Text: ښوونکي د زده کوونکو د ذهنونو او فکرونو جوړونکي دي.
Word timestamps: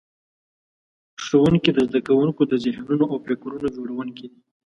ښوونکي 1.23 1.69
د 1.73 1.79
زده 1.87 1.99
کوونکو 2.07 2.41
د 2.51 2.53
ذهنونو 2.65 3.03
او 3.11 3.17
فکرونو 3.25 3.67
جوړونکي 3.77 4.25
دي. 4.31 4.39